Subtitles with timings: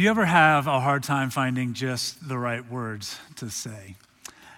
[0.00, 3.96] Would you ever have a hard time finding just the right words to say?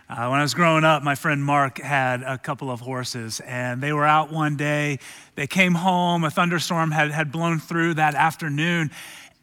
[0.09, 3.81] Uh, when I was growing up, my friend Mark had a couple of horses, and
[3.81, 5.01] they were out one day.
[5.35, 8.93] They came home, a thunderstorm had, had blown through that afternoon,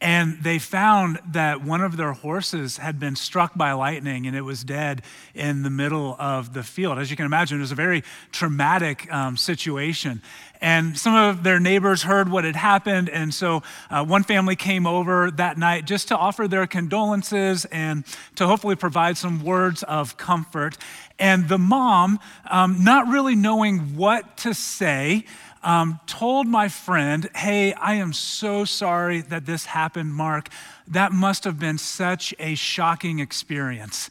[0.01, 4.41] and they found that one of their horses had been struck by lightning and it
[4.41, 5.01] was dead
[5.35, 6.97] in the middle of the field.
[6.97, 10.21] As you can imagine, it was a very traumatic um, situation.
[10.61, 13.09] And some of their neighbors heard what had happened.
[13.09, 18.05] And so uh, one family came over that night just to offer their condolences and
[18.35, 20.77] to hopefully provide some words of comfort.
[21.17, 22.19] And the mom,
[22.49, 25.25] um, not really knowing what to say,
[25.63, 30.49] um, told my friend, Hey, I am so sorry that this happened, Mark.
[30.87, 34.09] That must have been such a shocking experience.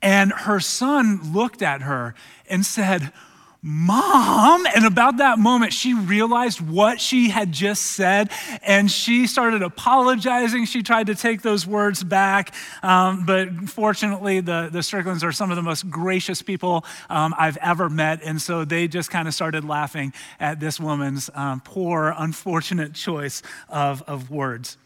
[0.00, 2.14] And her son looked at her
[2.48, 3.12] and said,
[3.64, 4.66] Mom.
[4.66, 10.64] And about that moment, she realized what she had just said and she started apologizing.
[10.64, 12.52] She tried to take those words back.
[12.82, 17.56] Um, but fortunately, the, the Stricklands are some of the most gracious people um, I've
[17.58, 18.20] ever met.
[18.24, 23.42] And so they just kind of started laughing at this woman's um, poor, unfortunate choice
[23.68, 24.76] of, of words.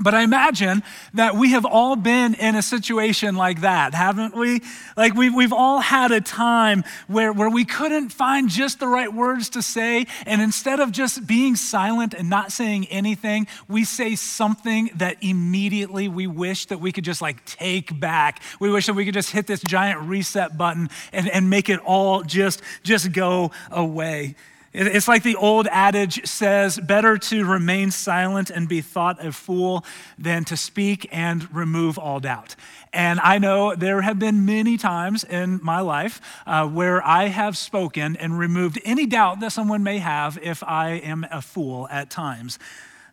[0.00, 4.60] But I imagine that we have all been in a situation like that, haven't we?
[4.96, 9.12] Like we've, we've all had a time where, where we couldn't find just the right
[9.12, 10.06] words to say.
[10.24, 16.06] And instead of just being silent and not saying anything, we say something that immediately
[16.06, 18.40] we wish that we could just like take back.
[18.60, 21.80] We wish that we could just hit this giant reset button and, and make it
[21.80, 24.36] all just, just go away.
[24.74, 29.82] It's like the old adage says better to remain silent and be thought a fool
[30.18, 32.54] than to speak and remove all doubt.
[32.92, 37.56] And I know there have been many times in my life uh, where I have
[37.56, 42.10] spoken and removed any doubt that someone may have if I am a fool at
[42.10, 42.58] times.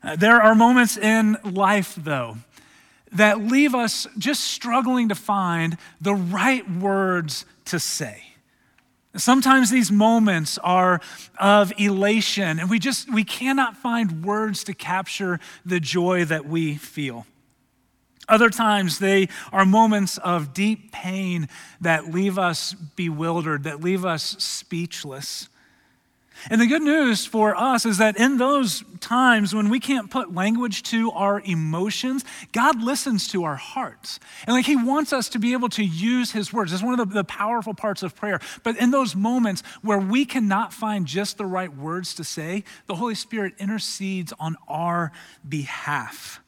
[0.04, 2.38] Uh, there are moments in life, though,
[3.14, 8.35] that leave us just struggling to find the right words to say.
[9.18, 11.00] Sometimes these moments are
[11.40, 16.76] of elation, and we just we cannot find words to capture the joy that we
[16.76, 17.26] feel.
[18.28, 21.48] Other times, they are moments of deep pain
[21.82, 25.48] that leave us bewildered, that leave us speechless.
[26.50, 30.34] And the good news for us is that in those times when we can't put
[30.34, 34.20] language to our emotions, God listens to our hearts.
[34.46, 36.72] And like He wants us to be able to use His words.
[36.72, 38.40] It's one of the, the powerful parts of prayer.
[38.64, 42.96] But in those moments where we cannot find just the right words to say, the
[42.96, 45.12] Holy Spirit intercedes on our
[45.48, 46.42] behalf.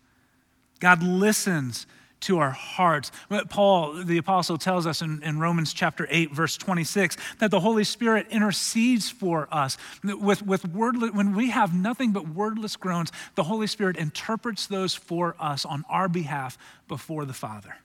[0.80, 1.88] God listens
[2.22, 3.12] to our hearts.
[3.50, 7.84] Paul, the apostle, tells us in, in, Romans chapter 8, verse 26, that the Holy
[7.84, 9.78] Spirit intercedes for us.
[10.04, 14.96] With, with wordless, when we have nothing but wordless groans, the Holy Spirit interprets those
[14.96, 16.58] for us on our behalf
[16.88, 17.76] before the Father.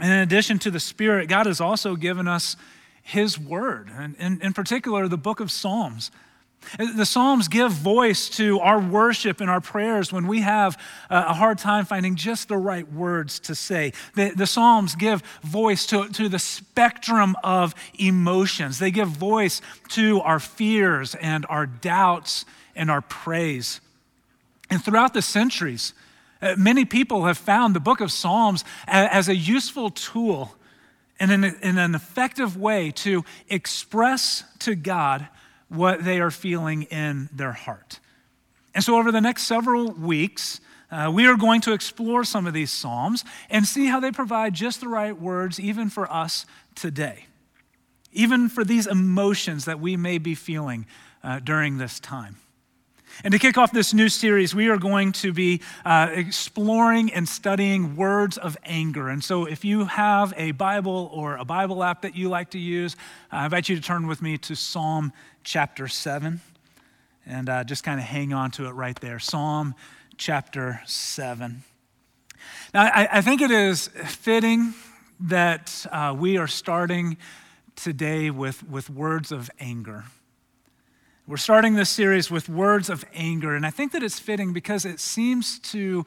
[0.00, 2.56] And in addition to the Spirit, God has also given us
[3.02, 6.10] His Word, and in, in particular, the book of Psalms.
[6.78, 11.58] The Psalms give voice to our worship and our prayers when we have a hard
[11.58, 13.92] time finding just the right words to say.
[14.14, 20.20] The, the, Psalms give voice to, to the spectrum of emotions, they give voice to
[20.22, 22.44] our fears and our doubts
[22.74, 23.80] and our praise.
[24.68, 25.94] And throughout the centuries,
[26.42, 30.56] uh, many people have found the book of Psalms as a useful tool
[31.18, 31.44] and in,
[31.78, 35.28] an effective way to express to God
[35.68, 38.00] what they are feeling in their heart.
[38.74, 40.60] And so, over the next several weeks,
[40.90, 44.54] uh, we are going to explore some of these Psalms and see how they provide
[44.54, 47.26] just the right words, even for us today,
[48.12, 50.86] even for these emotions that we may be feeling
[51.24, 52.36] uh, during this time.
[53.24, 57.28] And to kick off this new series, we are going to be uh, exploring and
[57.28, 59.08] studying words of anger.
[59.08, 62.58] And so, if you have a Bible or a Bible app that you like to
[62.58, 62.96] use,
[63.30, 65.12] I invite you to turn with me to Psalm
[65.44, 66.40] chapter 7
[67.26, 69.18] and uh, just kind of hang on to it right there.
[69.18, 69.74] Psalm
[70.16, 71.62] chapter 7.
[72.72, 74.74] Now, I, I think it is fitting
[75.20, 77.16] that uh, we are starting
[77.74, 80.04] today with, with words of anger.
[81.28, 84.84] We're starting this series with words of anger, and I think that it's fitting because
[84.84, 86.06] it seems to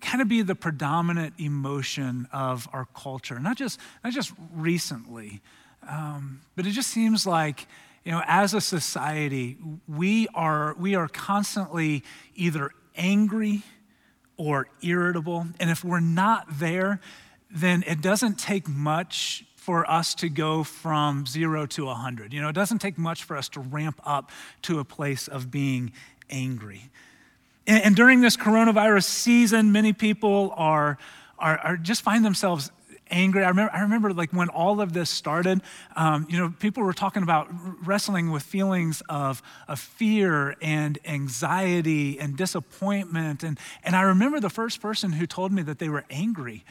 [0.00, 5.40] kind of be the predominant emotion of our culture, not just, not just recently,
[5.88, 7.66] um, but it just seems like,
[8.04, 9.58] you know, as a society,
[9.88, 12.04] we are, we are constantly
[12.36, 13.62] either angry
[14.36, 17.00] or irritable, and if we're not there,
[17.50, 22.32] then it doesn't take much for us to go from zero to 100.
[22.32, 24.32] You know, it doesn't take much for us to ramp up
[24.62, 25.92] to a place of being
[26.28, 26.90] angry.
[27.68, 30.98] And, and during this coronavirus season, many people are,
[31.38, 32.72] are, are just find themselves
[33.12, 33.44] angry.
[33.44, 35.62] I remember, I remember like when all of this started,
[35.94, 37.46] um, you know, people were talking about
[37.86, 43.44] wrestling with feelings of, of fear and anxiety and disappointment.
[43.44, 46.64] And, and I remember the first person who told me that they were angry.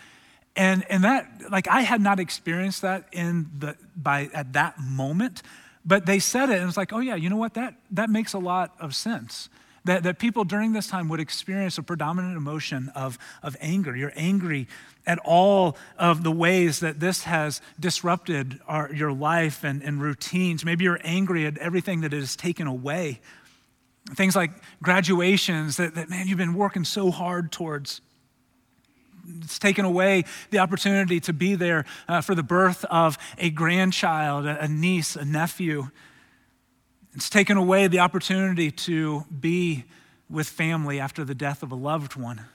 [0.55, 5.41] And, and that, like, I had not experienced that in the, by, at that moment,
[5.85, 7.53] but they said it and it's like, oh yeah, you know what?
[7.53, 9.49] That, that makes a lot of sense.
[9.85, 13.95] That, that people during this time would experience a predominant emotion of, of anger.
[13.95, 14.67] You're angry
[15.07, 20.65] at all of the ways that this has disrupted our, your life and, and routines.
[20.65, 23.21] Maybe you're angry at everything that it has taken away.
[24.13, 24.51] Things like
[24.83, 28.01] graduations that, that man, you've been working so hard towards.
[29.41, 34.45] It's taken away the opportunity to be there uh, for the birth of a grandchild,
[34.45, 35.89] a, niece, a nephew.
[37.15, 39.85] It's taken away the opportunity to be
[40.29, 42.45] with family after the death of a loved one.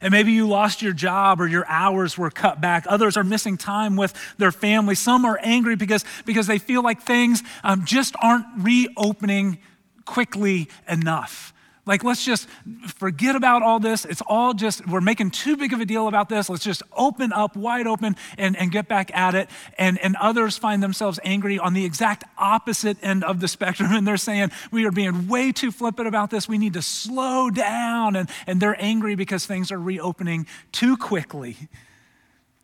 [0.00, 2.84] And maybe you lost your job or your hours were cut back.
[2.86, 4.94] Others are missing time with their family.
[4.94, 9.58] Some are angry because, because they feel like things um, just aren't reopening
[10.04, 11.53] quickly enough.
[11.86, 12.48] Like, let's just
[12.86, 14.06] forget about all this.
[14.06, 16.48] It's all just, we're making too big of a deal about this.
[16.48, 19.50] Let's just open up wide open and, and get back at it.
[19.76, 23.92] And, and others find themselves angry on the exact opposite end of the spectrum.
[24.04, 26.48] And they're saying, we are being way too flippant about this.
[26.48, 28.16] We need to slow down.
[28.16, 31.56] And, and they're angry because things are reopening too quickly.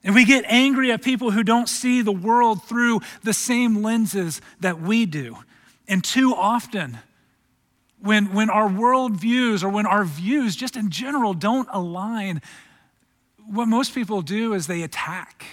[0.02, 4.40] And we get angry at people who don't see the world through the same lenses
[4.60, 5.36] that we do.
[5.86, 6.98] And too often,
[8.02, 12.40] when, when our worldviews or when our views just in general don't align,
[13.46, 15.44] what most people do is they attack,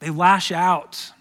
[0.00, 1.12] they lash out.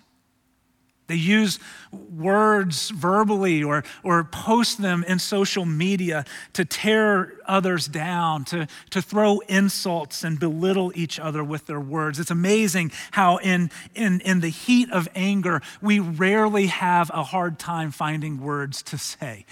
[1.07, 1.59] They use
[1.91, 6.23] words verbally or, or post them in social media
[6.53, 12.17] to tear others down, to, to throw insults and belittle each other with their words.
[12.17, 17.59] It's amazing how, in, in, in the heat of anger, we rarely have a hard
[17.59, 19.45] time finding words to say.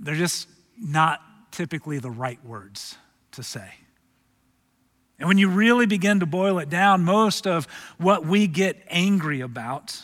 [0.00, 0.48] They're just
[0.78, 1.20] not
[1.52, 2.96] typically the right words
[3.32, 3.70] to say.
[5.18, 7.66] And when you really begin to boil it down, most of
[7.98, 10.00] what we get angry about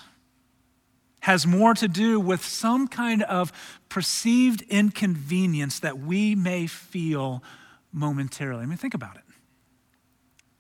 [1.20, 3.50] has more to do with some kind of
[3.88, 7.43] perceived inconvenience that we may feel
[7.93, 8.62] momentarily.
[8.62, 9.22] I mean, think about it.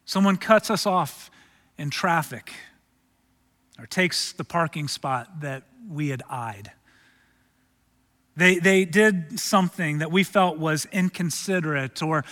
[0.06, 1.30] Someone cuts us off
[1.76, 2.52] in traffic
[3.78, 6.72] or takes the parking spot that we had eyed.
[8.36, 12.24] They, they did something that we felt was inconsiderate, or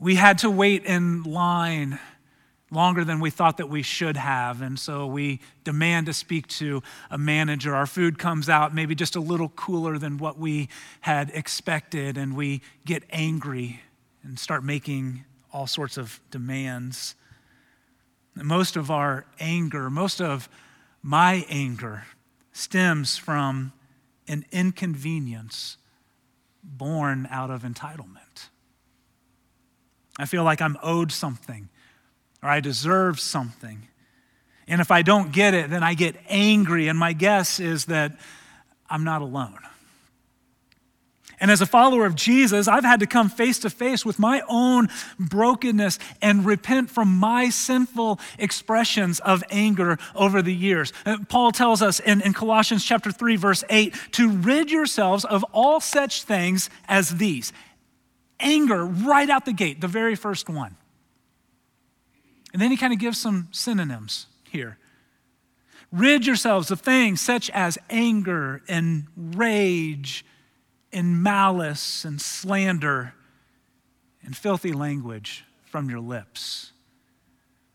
[0.00, 2.00] we had to wait in line
[2.70, 4.60] longer than we thought that we should have.
[4.60, 7.74] And so we demand to speak to a manager.
[7.74, 10.68] Our food comes out maybe just a little cooler than what we
[11.02, 13.80] had expected, and we get angry
[14.24, 17.14] and start making all sorts of demands.
[18.34, 20.48] Most of our anger, most of
[21.00, 22.06] my anger,
[22.52, 23.72] stems from
[24.28, 25.76] an inconvenience
[26.62, 28.48] born out of entitlement.
[30.18, 31.68] I feel like I'm owed something
[32.42, 33.88] or I deserve something.
[34.66, 36.88] And if I don't get it, then I get angry.
[36.88, 38.18] And my guess is that
[38.88, 39.58] I'm not alone.
[41.44, 44.40] And as a follower of Jesus, I've had to come face to face with my
[44.48, 50.94] own brokenness and repent from my sinful expressions of anger over the years.
[51.04, 55.44] Uh, Paul tells us in, in Colossians chapter 3, verse 8, to rid yourselves of
[55.52, 57.52] all such things as these.
[58.40, 60.78] Anger right out the gate, the very first one.
[62.54, 64.78] And then he kind of gives some synonyms here.
[65.92, 70.24] Rid yourselves of things such as anger and rage
[70.94, 73.14] and malice and slander
[74.22, 76.72] and filthy language from your lips.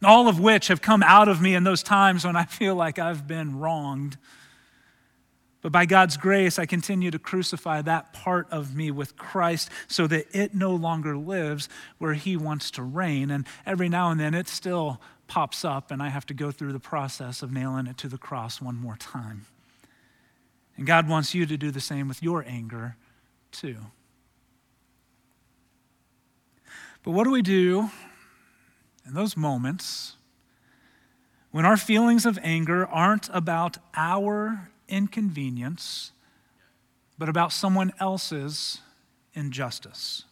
[0.04, 2.98] All of which have come out of me in those times when I feel like
[2.98, 4.18] I've been wronged.
[5.62, 10.08] But by God's grace, I continue to crucify that part of me with Christ so
[10.08, 13.30] that it no longer lives where He wants to reign.
[13.30, 16.72] And every now and then it still pops up, and I have to go through
[16.72, 19.46] the process of nailing it to the cross one more time.
[20.78, 22.96] And God wants you to do the same with your anger
[23.52, 23.78] too.
[27.04, 27.90] But what do we do
[29.06, 30.16] in those moments
[31.52, 36.12] when our feelings of anger aren't about our inconvenience,
[37.18, 38.82] but about someone else's
[39.34, 40.26] injustice?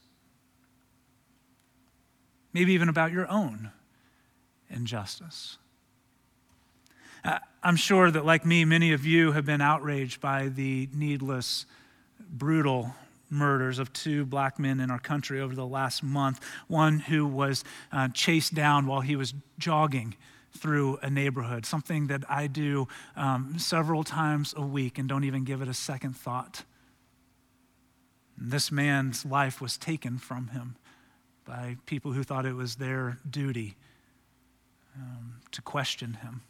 [2.54, 3.72] Maybe even about your own
[4.70, 5.58] injustice.
[7.24, 11.66] Uh, I'm sure that, like me, many of you have been outraged by the needless,
[12.30, 12.94] brutal
[13.30, 16.40] murders of two black men in our country over the last month.
[16.68, 20.16] One who was uh, chased down while he was jogging
[20.58, 25.44] through a neighborhood, something that I do um, several times a week and don't even
[25.44, 26.64] give it a second thought.
[28.40, 30.76] And this man's life was taken from him
[31.46, 33.76] by people who thought it was their duty
[34.96, 36.42] um, to question him.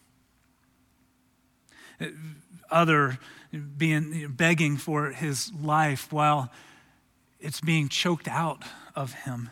[2.69, 3.17] Other
[3.77, 6.51] being begging for his life while
[7.39, 8.63] it's being choked out
[8.95, 9.49] of him.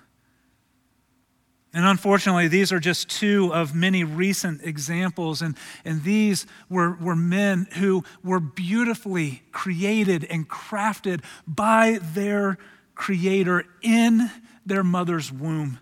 [1.75, 5.41] And unfortunately, these are just two of many recent examples.
[5.41, 12.57] And, and these were, were men who were beautifully created and crafted by their
[12.95, 14.31] Creator in
[14.65, 15.79] their mother's womb.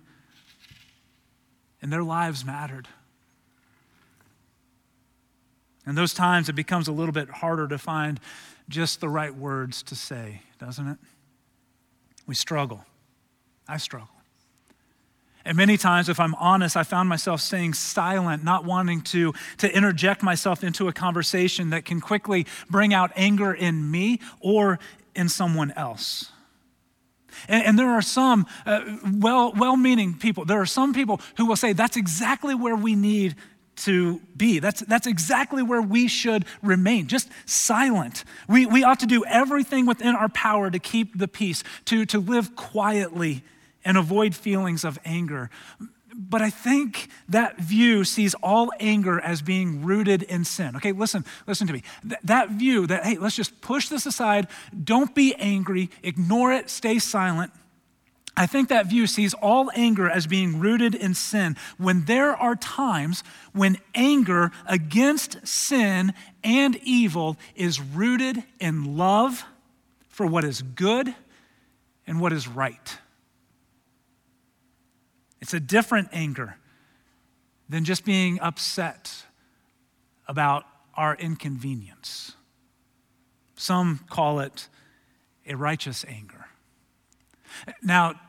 [1.79, 2.88] And their lives mattered.
[5.86, 8.20] And those times, it becomes a little bit harder to find
[8.70, 10.98] just the right words to say, doesn't it?
[12.25, 12.86] We struggle.
[13.68, 14.10] I struggle.
[15.46, 19.75] And many times, if I'm honest, I found myself staying silent, not wanting to, to
[19.75, 24.80] interject myself into a conversation that can quickly bring out anger in me or
[25.16, 26.32] in someone else.
[27.50, 28.82] And, and there are some uh,
[29.20, 30.46] well, well-meaning people.
[30.46, 33.36] There are some people who will say that's exactly where we need
[33.75, 34.60] to be.
[34.60, 38.24] That's, that's exactly where we should remain, just silent.
[38.48, 42.20] We, we ought to do everything within our power to keep the peace, to, to
[42.20, 43.44] live quietly
[43.86, 45.50] and avoid feelings of anger.
[46.15, 50.75] But I think that view sees all anger as being rooted in sin.
[50.75, 51.84] Okay, listen, listen to me.
[52.08, 54.48] Th- that view that, hey, let's just push this aside,
[54.84, 57.51] don't be angry, ignore it, stay silent.
[58.36, 62.56] I think that view sees all anger as being rooted in sin when there are
[62.56, 66.13] times when anger against sin
[66.44, 69.46] and evil is rooted in love
[70.08, 71.13] for what is good
[72.08, 72.98] and what is right.
[75.40, 76.58] It's a different anger
[77.70, 79.25] than just being upset
[80.28, 82.36] about our inconvenience.
[83.56, 84.70] Some call it
[85.46, 86.42] a righteous anger.
[87.82, 88.20] Now,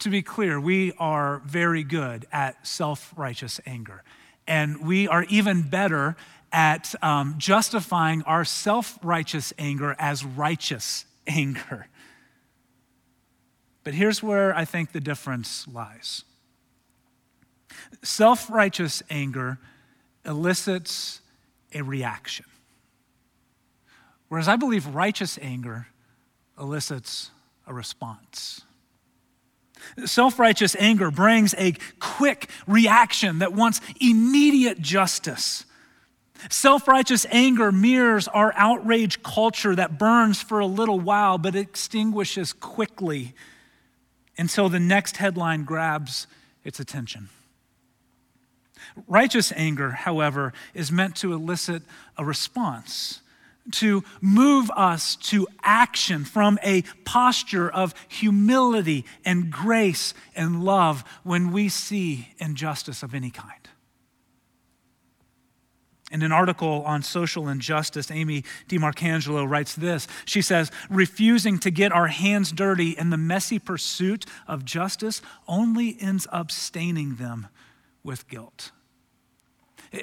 [0.00, 4.02] to be clear, we are very good at self righteous anger.
[4.46, 6.16] And we are even better
[6.52, 11.86] at um, justifying our self righteous anger as righteous anger.
[13.84, 16.24] But here's where I think the difference lies.
[18.02, 19.58] Self righteous anger
[20.24, 21.20] elicits
[21.74, 22.46] a reaction,
[24.28, 25.86] whereas I believe righteous anger
[26.58, 27.30] elicits
[27.66, 28.62] a response.
[30.04, 35.64] Self righteous anger brings a quick reaction that wants immediate justice.
[36.50, 42.52] Self righteous anger mirrors our outrage culture that burns for a little while but extinguishes
[42.52, 43.34] quickly
[44.38, 46.26] until the next headline grabs
[46.64, 47.28] its attention.
[49.06, 51.82] Righteous anger, however, is meant to elicit
[52.18, 53.21] a response,
[53.70, 61.52] to move us to action from a posture of humility and grace and love when
[61.52, 63.68] we see injustice of any kind.
[66.10, 70.06] In an article on social injustice, Amy DiMarcangelo writes this.
[70.26, 75.96] She says, Refusing to get our hands dirty in the messy pursuit of justice only
[76.00, 77.48] ends up staining them
[78.04, 78.72] with guilt.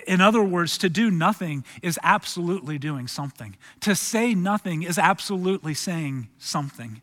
[0.07, 3.55] In other words, to do nothing is absolutely doing something.
[3.81, 7.01] To say nothing is absolutely saying something.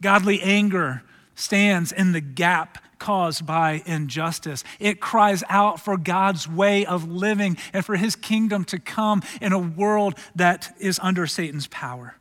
[0.00, 1.02] Godly anger
[1.34, 4.62] stands in the gap caused by injustice.
[4.78, 9.52] It cries out for God's way of living and for his kingdom to come in
[9.52, 12.14] a world that is under Satan's power.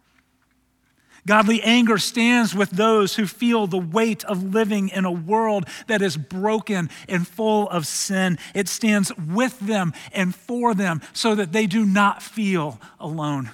[1.28, 6.01] Godly anger stands with those who feel the weight of living in a world that
[6.01, 8.40] is broken and full of sin.
[8.56, 13.51] It stands with them and for them so that they do not feel alone.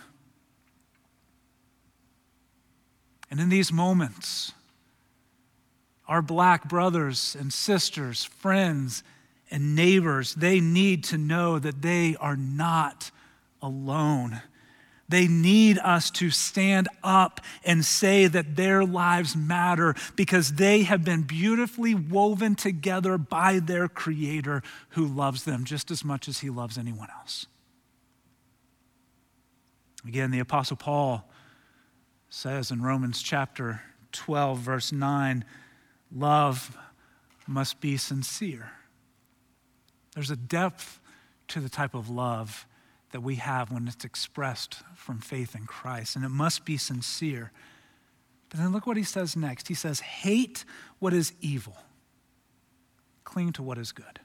[3.29, 4.53] And in these moments,
[6.07, 9.03] our black brothers and sisters, friends
[9.51, 13.11] and neighbors, they need to know that they are not
[13.61, 14.41] alone
[15.09, 21.03] they need us to stand up and say that their lives matter because they have
[21.03, 26.49] been beautifully woven together by their Creator who loves them just as much as He
[26.49, 27.45] loves anyone else.
[30.05, 31.29] Again, the Apostle Paul
[32.29, 35.45] says in Romans chapter 12, verse 9,
[36.13, 36.77] love
[37.47, 38.71] must be sincere.
[40.15, 40.99] There's a depth
[41.49, 42.65] to the type of love
[43.11, 46.15] that we have when it's expressed from faith in Christ.
[46.15, 47.51] And it must be sincere.
[48.49, 49.67] But then look what he says next.
[49.67, 50.65] He says, Hate
[50.99, 51.77] what is evil,
[53.23, 54.19] cling to what is good.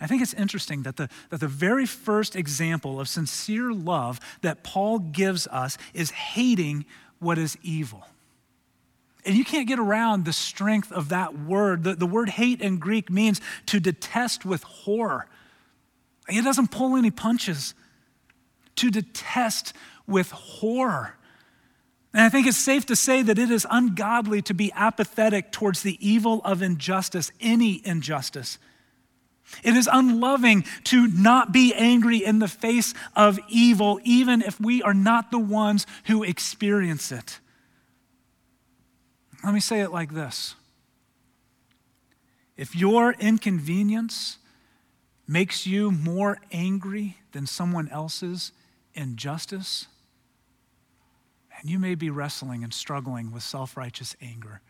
[0.00, 4.64] I think it's interesting that the, that the very first example of sincere love that
[4.64, 6.84] Paul gives us is hating
[7.20, 8.04] what is evil.
[9.24, 11.84] And you can't get around the strength of that word.
[11.84, 15.26] The, the word hate in Greek means to detest with horror.
[16.28, 17.74] It doesn't pull any punches.
[18.76, 19.72] To detest
[20.06, 21.14] with horror.
[22.12, 25.82] And I think it's safe to say that it is ungodly to be apathetic towards
[25.82, 28.58] the evil of injustice, any injustice.
[29.62, 34.82] It is unloving to not be angry in the face of evil, even if we
[34.82, 37.40] are not the ones who experience it.
[39.44, 40.54] Let me say it like this
[42.56, 44.38] If your inconvenience
[45.28, 48.50] makes you more angry than someone else's
[48.94, 49.86] injustice,
[51.60, 54.62] and you may be wrestling and struggling with self righteous anger,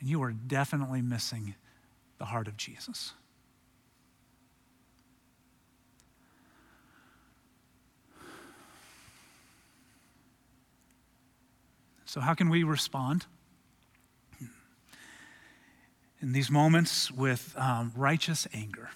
[0.00, 1.54] and you are definitely missing
[2.18, 3.14] the heart of Jesus.
[12.04, 13.26] So, how can we respond?
[16.20, 18.90] In these moments with um, righteous anger.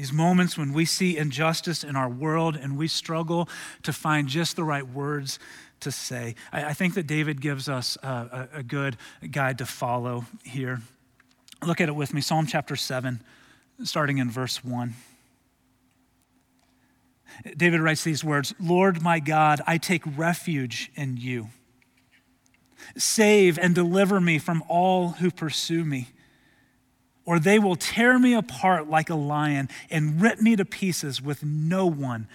[0.00, 3.50] These moments when we see injustice in our world and we struggle
[3.82, 5.38] to find just the right words
[5.80, 6.36] to say.
[6.50, 8.96] I, I think that David gives us a, a, a good
[9.30, 10.80] guide to follow here.
[11.62, 13.20] Look at it with me Psalm chapter 7,
[13.84, 14.94] starting in verse 1.
[17.58, 21.48] David writes these words Lord my God, I take refuge in you.
[22.96, 26.08] Save and deliver me from all who pursue me,
[27.24, 31.44] or they will tear me apart like a lion and rip me to pieces with
[31.44, 32.26] no one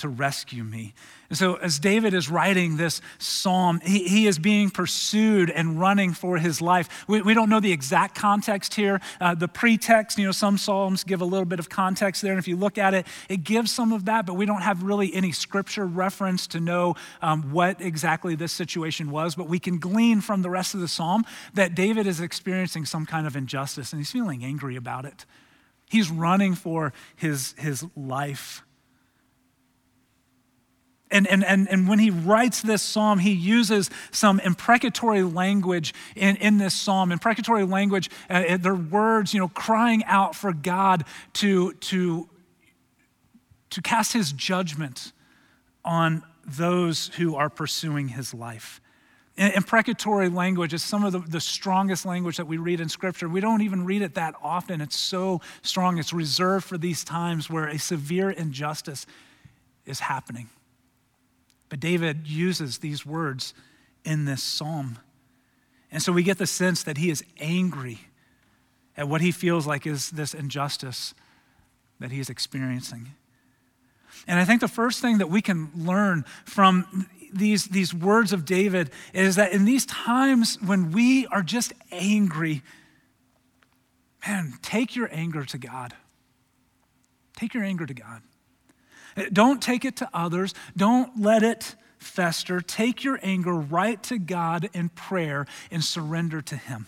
[0.00, 0.94] to rescue me.
[1.30, 6.12] And so, as David is writing this psalm, he, he is being pursued and running
[6.12, 7.04] for his life.
[7.06, 9.00] We, we don't know the exact context here.
[9.20, 12.32] Uh, the pretext, you know, some psalms give a little bit of context there.
[12.32, 14.82] And if you look at it, it gives some of that, but we don't have
[14.82, 19.36] really any scripture reference to know um, what exactly this situation was.
[19.36, 23.06] But we can glean from the rest of the psalm that David is experiencing some
[23.06, 25.24] kind of injustice and he's feeling angry about it.
[25.88, 28.64] He's running for his, his life.
[31.10, 36.36] And, and, and, and when he writes this psalm, he uses some imprecatory language in,
[36.36, 37.10] in this psalm.
[37.10, 42.28] Imprecatory language, uh, they're words, you know, crying out for God to, to,
[43.70, 45.12] to cast his judgment
[45.84, 48.80] on those who are pursuing his life.
[49.36, 53.28] Imprecatory language is some of the, the strongest language that we read in Scripture.
[53.28, 54.80] We don't even read it that often.
[54.80, 55.98] It's so strong.
[55.98, 59.06] It's reserved for these times where a severe injustice
[59.86, 60.50] is happening.
[61.70, 63.54] But David uses these words
[64.04, 64.98] in this psalm.
[65.90, 68.00] And so we get the sense that he is angry
[68.96, 71.14] at what he feels like is this injustice
[72.00, 73.12] that he is experiencing.
[74.26, 78.44] And I think the first thing that we can learn from these, these words of
[78.44, 82.62] David is that in these times when we are just angry,
[84.26, 85.94] man, take your anger to God.
[87.36, 88.22] Take your anger to God.
[89.32, 90.54] Don't take it to others.
[90.76, 92.60] Don't let it fester.
[92.60, 96.86] Take your anger right to God in prayer and surrender to Him.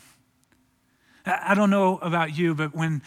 [1.25, 3.03] I don't know about you, but when,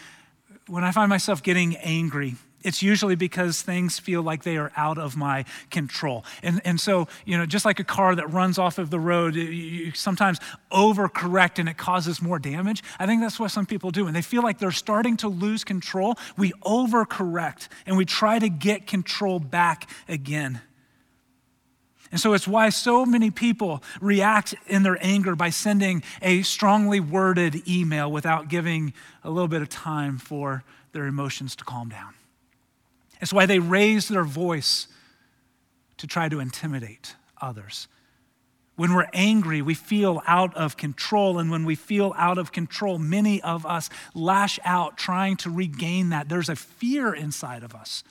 [0.68, 4.98] when I find myself getting angry, it's usually because things feel like they are out
[4.98, 6.24] of my control.
[6.42, 9.36] And, and so, you know, just like a car that runs off of the road,
[9.36, 10.40] you, you sometimes
[10.72, 12.82] overcorrect and it causes more damage.
[12.98, 14.06] I think that's what some people do.
[14.06, 18.48] When they feel like they're starting to lose control, we overcorrect and we try to
[18.48, 20.60] get control back again.
[22.10, 26.98] And so it's why so many people react in their anger by sending a strongly
[26.98, 32.15] worded email without giving a little bit of time for their emotions to calm down.
[33.20, 34.88] It's why they raise their voice
[35.98, 37.88] to try to intimidate others.
[38.76, 41.38] When we're angry, we feel out of control.
[41.38, 46.10] And when we feel out of control, many of us lash out trying to regain
[46.10, 46.28] that.
[46.28, 48.04] There's a fear inside of us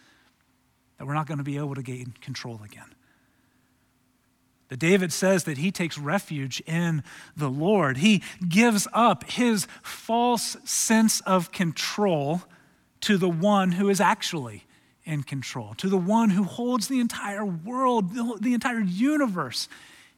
[0.97, 2.95] that we're not going to be able to gain control again.
[4.67, 7.03] But David says that he takes refuge in
[7.37, 7.97] the Lord.
[7.97, 12.41] He gives up his false sense of control
[13.01, 14.63] to the one who is actually
[15.05, 19.69] in control, to the one who holds the entire world, the, entire universe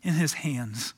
[0.02, 0.94] in his hands.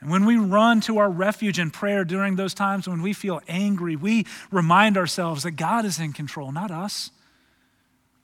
[0.00, 3.40] And when we run to our refuge in prayer during those times when we feel
[3.48, 7.10] angry, we remind ourselves that God is in control, not us.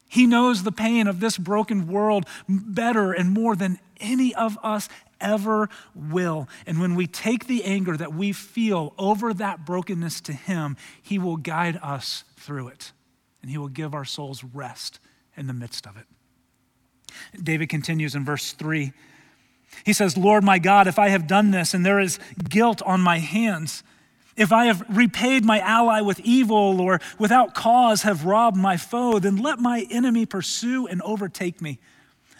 [0.08, 4.88] He knows the pain of this broken world better and more than any of us
[5.20, 6.48] ever will.
[6.66, 11.18] And when we take the anger that we feel over that brokenness to Him, He
[11.18, 12.92] will guide us through it.
[13.42, 15.00] And He will give our souls rest
[15.36, 16.06] in the midst of it.
[17.42, 18.92] David continues in verse 3.
[19.84, 23.00] He says, Lord my God, if I have done this and there is guilt on
[23.00, 23.82] my hands,
[24.36, 29.18] if I have repaid my ally with evil or without cause have robbed my foe,
[29.18, 31.80] then let my enemy pursue and overtake me.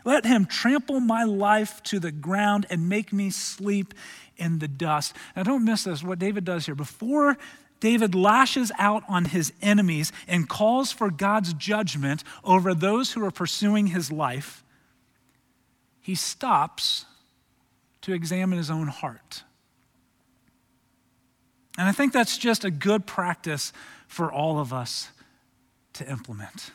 [0.05, 3.95] Let him trample my life to the ground and make me sleep
[4.37, 5.15] in the dust.
[5.37, 6.77] Now, don't miss this, what David does here.
[6.77, 7.37] Before
[7.81, 13.31] David lashes out on his enemies and calls for God's judgment over those who are
[13.31, 14.65] pursuing his life,
[16.01, 17.05] he stops
[18.03, 19.43] to examine his own heart.
[21.77, 23.73] And I think that's just a good practice
[24.09, 25.11] for all of us
[25.95, 26.73] to implement.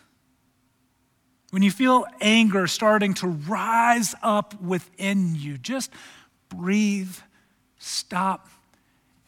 [1.52, 5.92] When you feel anger starting to rise up within you, just
[6.50, 7.16] breathe,
[7.78, 8.48] stop,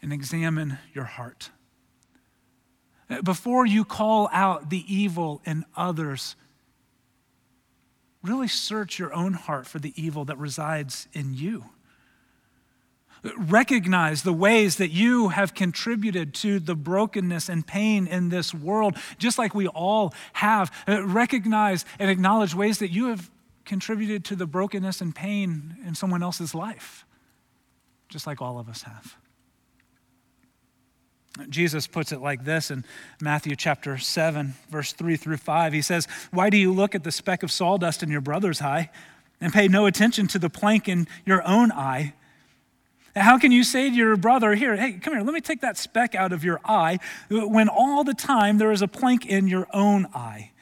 [0.02, 1.50] and examine your heart.
[3.22, 6.34] Before you call out the evil in others,
[8.22, 11.66] really search your own heart for the evil that resides in you.
[13.38, 18.96] Recognize the ways that you have contributed to the brokenness and pain in this world,
[19.18, 20.72] just like we all have.
[20.86, 23.30] Uh, recognize and acknowledge ways that you have
[23.64, 27.04] contributed to the brokenness and pain in someone else's life,
[28.08, 29.16] just like all of us have.
[31.48, 32.84] Jesus puts it like this in
[33.20, 35.72] Matthew chapter 7, verse 3 through 5.
[35.72, 38.90] He says, Why do you look at the speck of sawdust in your brother's eye
[39.40, 42.14] and pay no attention to the plank in your own eye?
[43.14, 45.78] How can you say to your brother, Here, hey, come here, let me take that
[45.78, 46.98] speck out of your eye,
[47.30, 50.52] when all the time there is a plank in your own eye?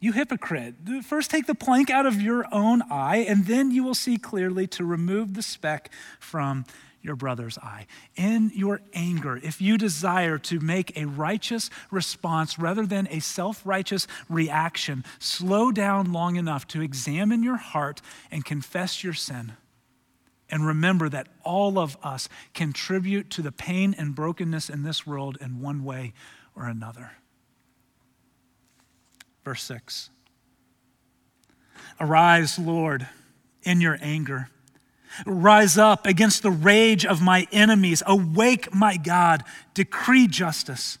[0.00, 0.74] You hypocrite.
[1.02, 4.66] First take the plank out of your own eye, and then you will see clearly
[4.68, 6.64] to remove the speck from
[7.04, 7.86] your brother's eye.
[8.16, 13.64] In your anger, if you desire to make a righteous response rather than a self
[13.64, 19.52] righteous reaction, slow down long enough to examine your heart and confess your sin.
[20.50, 25.36] And remember that all of us contribute to the pain and brokenness in this world
[25.40, 26.14] in one way
[26.56, 27.12] or another.
[29.44, 30.10] Verse 6
[32.00, 33.06] Arise, Lord,
[33.62, 34.48] in your anger.
[35.26, 38.02] Rise up against the rage of my enemies.
[38.06, 40.98] Awake, my God, decree justice.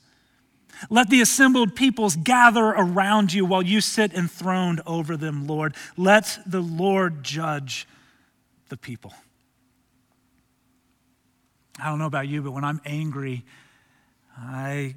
[0.90, 5.74] Let the assembled peoples gather around you while you sit enthroned over them, Lord.
[5.96, 7.86] Let the Lord judge
[8.68, 9.14] the people.
[11.78, 13.44] I don't know about you, but when I'm angry,
[14.38, 14.94] I,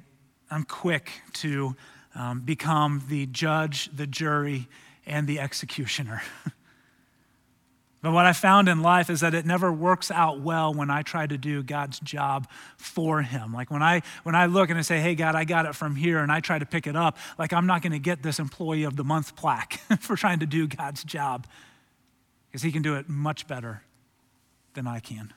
[0.50, 1.74] I'm quick to
[2.14, 4.68] um, become the judge, the jury,
[5.06, 6.22] and the executioner.
[8.00, 11.02] but what I found in life is that it never works out well when I
[11.02, 13.52] try to do God's job for him.
[13.52, 15.96] Like when I when I look and I say, "Hey God, I got it from
[15.96, 18.38] here," and I try to pick it up, like I'm not going to get this
[18.38, 21.46] employee of the month plaque for trying to do God's job
[22.48, 23.82] because he can do it much better
[24.74, 25.32] than I can.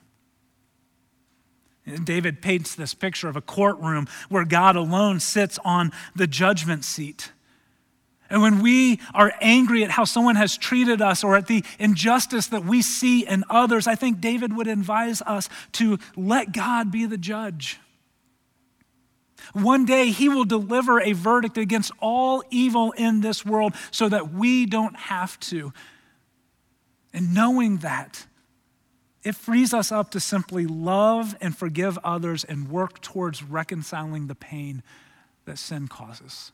[2.03, 7.31] David paints this picture of a courtroom where God alone sits on the judgment seat.
[8.31, 12.47] And when we are angry at how someone has treated us or at the injustice
[12.47, 17.05] that we see in others, I think David would advise us to let God be
[17.05, 17.77] the judge.
[19.51, 24.31] One day he will deliver a verdict against all evil in this world so that
[24.31, 25.73] we don't have to.
[27.11, 28.27] And knowing that,
[29.23, 34.35] it frees us up to simply love and forgive others and work towards reconciling the
[34.35, 34.83] pain
[35.43, 36.53] that sin causes.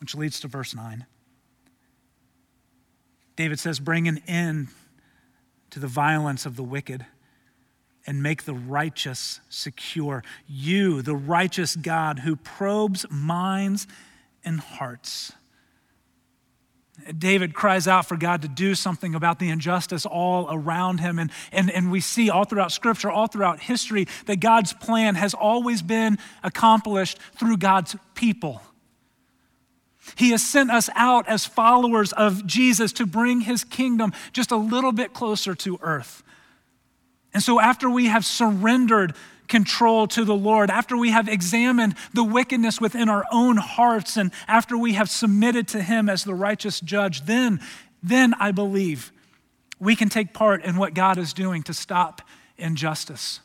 [0.00, 1.06] Which leads to verse 9.
[3.36, 4.68] David says, Bring an end
[5.70, 7.06] to the violence of the wicked
[8.06, 10.22] and make the righteous secure.
[10.46, 13.86] You, the righteous God who probes minds
[14.44, 15.32] and hearts.
[17.18, 21.18] David cries out for God to do something about the injustice all around him.
[21.18, 25.34] And, and, and we see all throughout Scripture, all throughout history, that God's plan has
[25.34, 28.62] always been accomplished through God's people.
[30.16, 34.56] He has sent us out as followers of Jesus to bring his kingdom just a
[34.56, 36.22] little bit closer to earth.
[37.32, 39.14] And so, after we have surrendered
[39.48, 44.30] control to the Lord, after we have examined the wickedness within our own hearts, and
[44.46, 47.60] after we have submitted to Him as the righteous judge, then,
[48.02, 49.12] then I believe
[49.80, 52.22] we can take part in what God is doing to stop
[52.56, 53.40] injustice.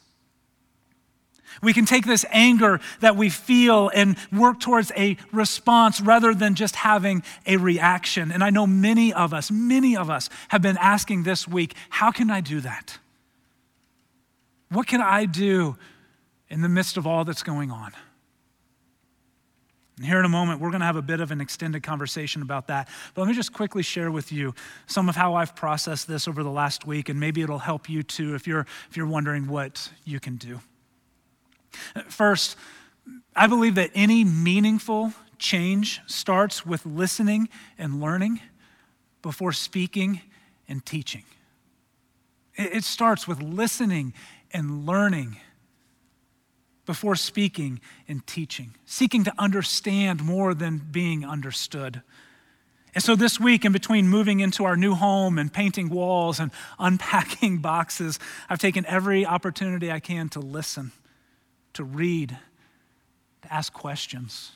[1.61, 6.55] We can take this anger that we feel and work towards a response rather than
[6.55, 8.31] just having a reaction.
[8.31, 12.11] And I know many of us, many of us have been asking this week, how
[12.11, 12.97] can I do that?
[14.69, 15.77] What can I do
[16.49, 17.91] in the midst of all that's going on?
[19.97, 22.41] And here in a moment, we're going to have a bit of an extended conversation
[22.41, 22.87] about that.
[23.13, 24.55] But let me just quickly share with you
[24.87, 28.01] some of how I've processed this over the last week, and maybe it'll help you
[28.01, 30.61] too if you're, if you're wondering what you can do.
[32.07, 32.55] First,
[33.35, 38.41] I believe that any meaningful change starts with listening and learning
[39.21, 40.21] before speaking
[40.67, 41.23] and teaching.
[42.55, 44.13] It starts with listening
[44.51, 45.37] and learning
[46.85, 52.01] before speaking and teaching, seeking to understand more than being understood.
[52.95, 56.51] And so this week, in between moving into our new home and painting walls and
[56.79, 60.91] unpacking boxes, I've taken every opportunity I can to listen,
[61.73, 62.37] to read,
[63.41, 64.53] to ask questions.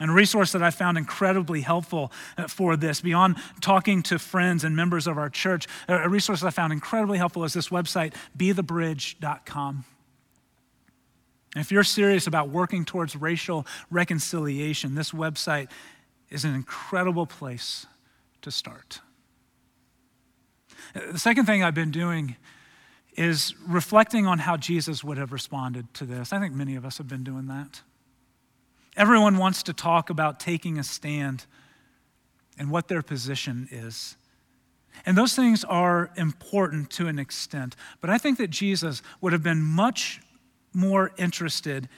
[0.00, 4.64] And a resource that I found incredibly helpful uh, for this, beyond talking to friends
[4.64, 8.14] and members of our church, a resource that I found incredibly helpful is this website,
[8.36, 9.84] bethebridge.com.
[11.54, 15.68] And if you're serious about working towards racial reconciliation, this website
[16.30, 17.86] is an incredible place
[18.42, 19.00] to start.
[20.94, 22.36] The second thing I've been doing
[23.16, 26.32] is reflecting on how Jesus would have responded to this.
[26.32, 27.82] I think many of us have been doing that.
[28.96, 31.46] Everyone wants to talk about taking a stand
[32.58, 34.16] and what their position is.
[35.06, 37.76] And those things are important to an extent.
[38.00, 40.20] But I think that Jesus would have been much
[40.72, 41.88] more interested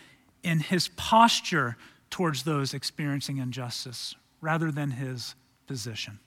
[0.43, 1.77] in his posture
[2.11, 5.35] towards those experiencing injustice rather than his
[5.67, 6.19] position.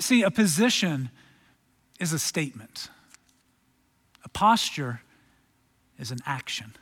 [0.00, 1.10] See, a position
[2.00, 2.88] is a statement,
[4.28, 5.00] a posture
[5.98, 6.74] is an action.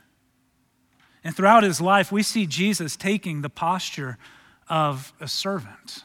[1.23, 4.17] And throughout his life, we see Jesus taking the posture
[4.67, 6.03] of a servant.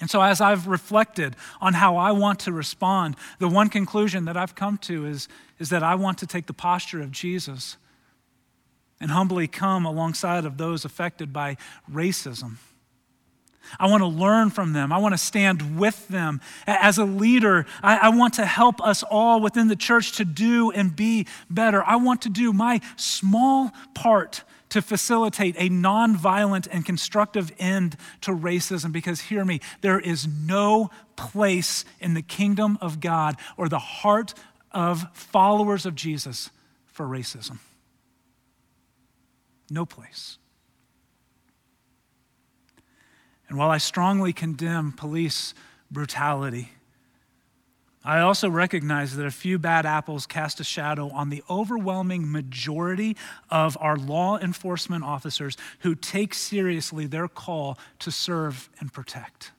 [0.00, 4.36] And so, as I've reflected on how I want to respond, the one conclusion that
[4.36, 5.28] I've come to is,
[5.60, 7.76] is that I want to take the posture of Jesus
[9.00, 11.56] and humbly come alongside of those affected by
[11.88, 12.56] racism.
[13.78, 14.92] I want to learn from them.
[14.92, 16.40] I want to stand with them.
[16.66, 20.70] As a leader, I, I, want to help us all within the church to do
[20.70, 21.82] and be better.
[21.84, 28.30] I want to do my small part to facilitate a nonviolent and constructive end to
[28.30, 33.78] racism because, hear me, there is no place in the kingdom of God or the
[33.78, 34.32] heart
[34.70, 36.50] of followers of Jesus
[36.86, 37.58] for racism.
[39.70, 40.38] No place.
[43.52, 45.52] And while I strongly condemn police
[45.90, 46.72] brutality,
[48.02, 53.14] I also recognize that a few bad apples cast a shadow on the overwhelming majority
[53.50, 59.52] of our law enforcement officers who take seriously their call to serve and protect.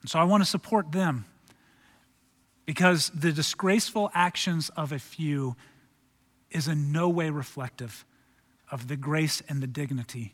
[0.00, 1.26] And so I want to support them
[2.64, 5.54] because the disgraceful actions of a few
[6.50, 8.06] is in no way reflective
[8.70, 10.32] of the grace and the dignity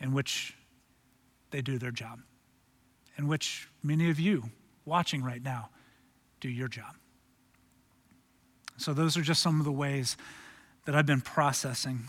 [0.00, 0.54] in which
[1.52, 2.20] they do their job,
[3.16, 4.50] in which many of you
[4.84, 5.70] watching right now
[6.40, 6.96] do your job.
[8.76, 10.16] So, those are just some of the ways
[10.86, 12.00] that I've been processing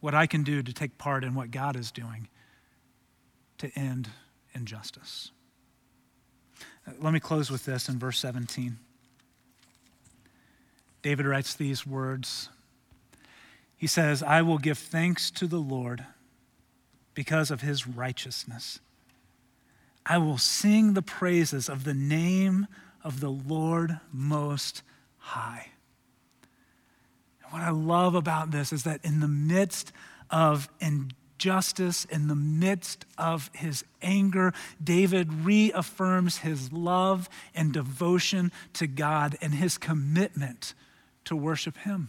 [0.00, 2.28] what I can do to take part in what God is doing
[3.58, 4.08] to end
[4.54, 5.30] injustice.
[6.86, 8.78] Uh, let me close with this in verse 17.
[11.02, 12.48] David writes these words.
[13.76, 16.04] He says, I will give thanks to the Lord
[17.14, 18.80] because of his righteousness.
[20.06, 22.66] I will sing the praises of the name
[23.02, 24.82] of the Lord Most
[25.18, 25.68] High.
[27.42, 29.92] And what I love about this is that in the midst
[30.30, 38.86] of injustice, in the midst of his anger, David reaffirms his love and devotion to
[38.86, 40.74] God and his commitment
[41.24, 42.08] to worship him.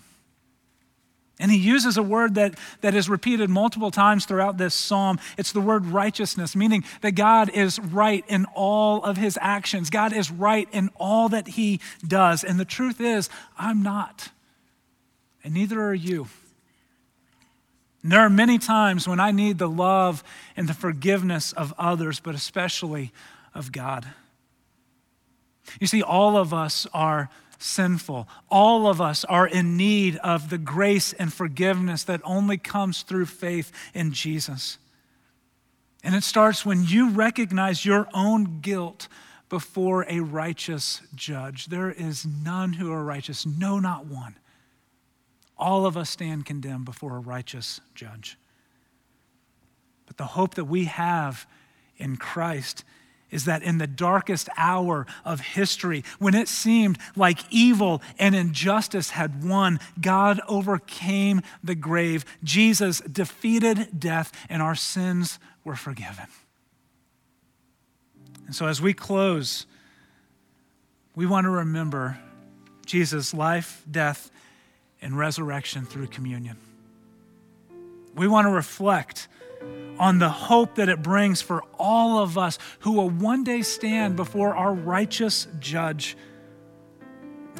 [1.37, 5.19] And he uses a word that, that is repeated multiple times throughout this psalm.
[5.37, 9.89] It's the word righteousness, meaning that God is right in all of his actions.
[9.89, 12.43] God is right in all that he does.
[12.43, 14.29] And the truth is, I'm not.
[15.43, 16.27] And neither are you.
[18.01, 20.23] And there are many times when I need the love
[20.55, 23.11] and the forgiveness of others, but especially
[23.53, 24.05] of God.
[25.81, 28.27] You see, all of us are sinful.
[28.49, 33.25] All of us are in need of the grace and forgiveness that only comes through
[33.25, 34.77] faith in Jesus.
[36.03, 39.07] And it starts when you recognize your own guilt
[39.49, 41.67] before a righteous judge.
[41.67, 44.35] There is none who are righteous, no, not one.
[45.57, 48.37] All of us stand condemned before a righteous judge.
[50.05, 51.47] But the hope that we have
[51.97, 52.83] in Christ
[53.31, 59.11] is that in the darkest hour of history, when it seemed like evil and injustice
[59.11, 62.25] had won, God overcame the grave.
[62.43, 66.27] Jesus defeated death, and our sins were forgiven.
[68.45, 69.65] And so, as we close,
[71.15, 72.19] we want to remember
[72.85, 74.29] Jesus' life, death,
[75.01, 76.57] and resurrection through communion.
[78.15, 79.27] We want to reflect
[79.99, 84.15] on the hope that it brings for all of us who will one day stand
[84.15, 86.17] before our righteous judge.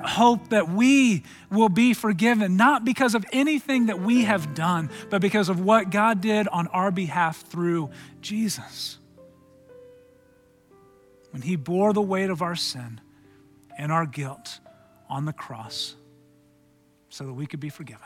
[0.04, 5.22] Hope that we will be forgiven, not because of anything that we have done, but
[5.22, 7.90] because of what God did on our behalf through
[8.22, 8.98] Jesus.
[11.32, 13.00] When He bore the weight of our sin
[13.78, 14.60] and our guilt
[15.10, 15.96] on the cross
[17.10, 18.02] so that we could be forgiven.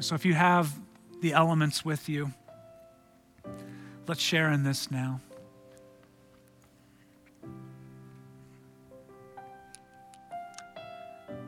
[0.00, 0.72] So if you have
[1.22, 2.32] the elements with you.
[4.08, 5.20] Let's share in this now.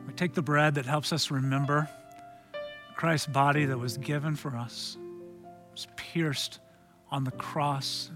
[0.07, 1.89] We take the bread that helps us remember
[2.95, 4.97] Christ's body that was given for us,
[5.73, 6.59] was pierced
[7.11, 8.09] on the cross,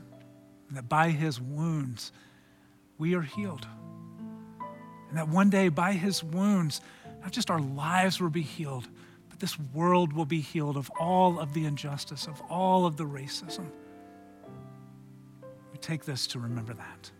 [0.71, 2.13] that by his wounds
[2.97, 3.67] we are healed.
[5.09, 6.79] And that one day by his wounds,
[7.21, 8.87] not just our lives will be healed,
[9.39, 13.69] this world will be healed of all of the injustice, of all of the racism.
[15.71, 17.11] We take this to remember that.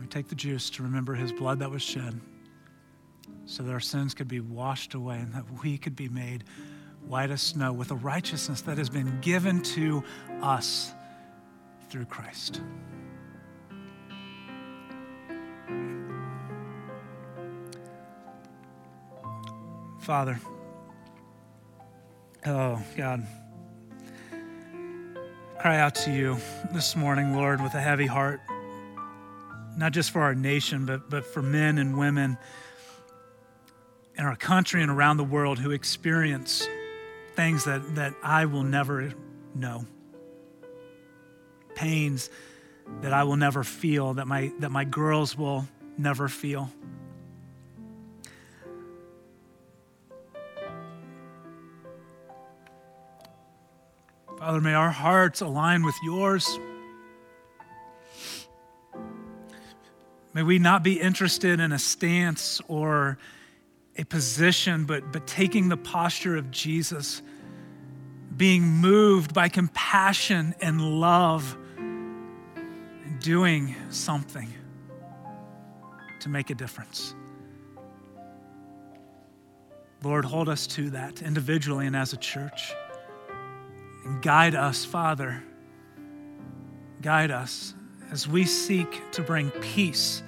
[0.00, 2.18] we take the juice to remember his blood that was shed
[3.44, 6.44] so that our sins could be washed away and that we could be made
[7.06, 10.02] white as snow, with a righteousness that has been given to
[10.42, 10.92] us
[11.88, 12.60] through Christ.
[20.00, 20.40] Father,
[22.46, 23.26] oh God,
[25.58, 26.38] cry out to you
[26.72, 28.40] this morning, Lord, with a heavy heart,
[29.76, 32.38] not just for our nation, but, but for men and women
[34.16, 36.66] in our country and around the world who experience
[37.38, 39.12] things that, that I will never
[39.54, 39.86] know,
[41.76, 42.30] pains
[43.00, 46.68] that I will never feel, that my, that my girls will never feel.
[54.36, 56.58] Father, may our hearts align with yours.
[60.34, 63.16] May we not be interested in a stance or
[63.98, 67.20] a position, but, but taking the posture of Jesus,
[68.36, 74.52] being moved by compassion and love, and doing something
[76.20, 77.14] to make a difference.
[80.04, 82.72] Lord, hold us to that individually and as a church.
[84.04, 85.42] And guide us, Father.
[87.02, 87.74] Guide us
[88.12, 90.22] as we seek to bring peace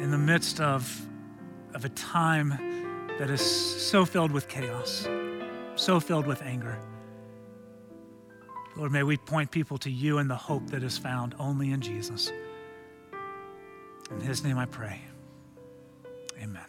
[0.00, 1.06] in the midst of
[1.74, 2.50] of a time
[3.18, 5.08] that is so filled with chaos,
[5.76, 6.78] so filled with anger.
[8.76, 11.80] Lord, may we point people to you and the hope that is found only in
[11.80, 12.32] Jesus.
[14.10, 15.00] In his name I pray.
[16.40, 16.64] Amen.